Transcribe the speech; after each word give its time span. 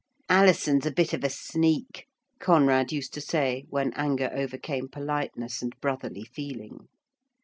'Alison's 0.29 0.87
a 0.87 0.91
bit 0.91 1.13
of 1.13 1.23
a 1.23 1.29
sneak,' 1.29 2.07
Conrad 2.39 2.91
used 2.91 3.13
to 3.13 3.21
say 3.21 3.65
when 3.69 3.93
anger 3.93 4.31
overcome 4.33 4.87
politeness 4.89 5.61
and 5.61 5.79
brotherly 5.79 6.23
feeling. 6.23 6.87